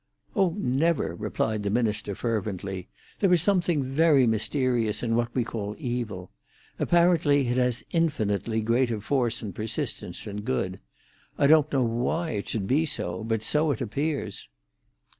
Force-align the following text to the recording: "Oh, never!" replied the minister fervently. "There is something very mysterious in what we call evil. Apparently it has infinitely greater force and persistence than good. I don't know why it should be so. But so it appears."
"Oh, 0.35 0.55
never!" 0.57 1.13
replied 1.13 1.61
the 1.61 1.69
minister 1.69 2.15
fervently. 2.15 2.87
"There 3.19 3.31
is 3.31 3.43
something 3.43 3.83
very 3.83 4.25
mysterious 4.25 5.03
in 5.03 5.15
what 5.15 5.27
we 5.35 5.43
call 5.43 5.75
evil. 5.77 6.31
Apparently 6.79 7.47
it 7.49 7.57
has 7.57 7.83
infinitely 7.91 8.61
greater 8.61 8.99
force 8.99 9.43
and 9.43 9.53
persistence 9.53 10.23
than 10.23 10.41
good. 10.41 10.79
I 11.37 11.45
don't 11.45 11.71
know 11.71 11.83
why 11.83 12.31
it 12.31 12.49
should 12.49 12.65
be 12.65 12.83
so. 12.87 13.23
But 13.23 13.43
so 13.43 13.69
it 13.69 13.79
appears." 13.79 14.49